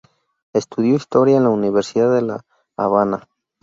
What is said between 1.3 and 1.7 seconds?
en la